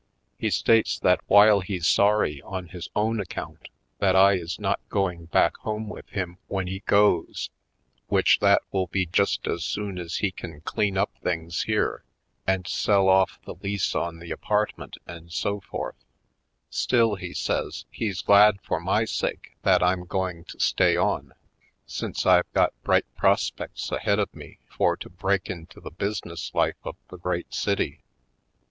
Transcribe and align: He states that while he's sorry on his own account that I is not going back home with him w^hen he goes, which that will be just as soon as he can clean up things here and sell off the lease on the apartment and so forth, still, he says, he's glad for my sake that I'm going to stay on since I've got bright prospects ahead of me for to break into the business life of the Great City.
He 0.39 0.49
states 0.49 0.97
that 0.97 1.19
while 1.27 1.59
he's 1.59 1.85
sorry 1.85 2.41
on 2.41 2.69
his 2.69 2.89
own 2.95 3.19
account 3.19 3.69
that 3.99 4.15
I 4.15 4.33
is 4.33 4.59
not 4.59 4.79
going 4.89 5.25
back 5.25 5.57
home 5.57 5.89
with 5.89 6.09
him 6.09 6.39
w^hen 6.49 6.67
he 6.67 6.79
goes, 6.87 7.51
which 8.07 8.39
that 8.39 8.63
will 8.71 8.87
be 8.87 9.05
just 9.05 9.45
as 9.45 9.63
soon 9.63 9.99
as 9.99 10.15
he 10.17 10.31
can 10.31 10.61
clean 10.61 10.97
up 10.97 11.11
things 11.21 11.61
here 11.65 12.03
and 12.47 12.65
sell 12.65 13.07
off 13.09 13.39
the 13.45 13.53
lease 13.61 13.93
on 13.93 14.17
the 14.17 14.31
apartment 14.31 14.97
and 15.05 15.31
so 15.31 15.59
forth, 15.59 16.03
still, 16.71 17.13
he 17.13 17.31
says, 17.31 17.85
he's 17.91 18.23
glad 18.23 18.59
for 18.63 18.79
my 18.79 19.05
sake 19.05 19.55
that 19.61 19.83
I'm 19.83 20.05
going 20.05 20.45
to 20.45 20.59
stay 20.59 20.97
on 20.97 21.35
since 21.85 22.25
I've 22.25 22.51
got 22.53 22.73
bright 22.81 23.05
prospects 23.15 23.91
ahead 23.91 24.17
of 24.17 24.33
me 24.33 24.57
for 24.67 24.97
to 24.97 25.09
break 25.11 25.47
into 25.47 25.79
the 25.79 25.91
business 25.91 26.55
life 26.55 26.81
of 26.83 26.95
the 27.09 27.17
Great 27.19 27.53
City. 27.53 28.01